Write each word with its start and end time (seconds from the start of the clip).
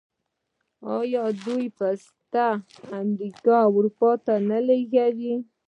آیا 0.97 1.23
دوی 1.45 1.65
پسته 1.77 2.45
امریکا 3.01 3.57
او 3.67 3.71
اروپا 3.77 4.11
ته 4.25 4.33
نه 4.49 4.59
لیږي؟ 4.67 5.33